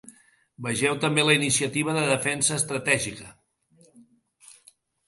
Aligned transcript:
Vegeu 0.67 0.95
també 1.03 1.25
la 1.27 1.35
iniciativa 1.39 1.95
de 1.99 2.07
defensa 2.13 2.59
estratègica. 2.59 3.31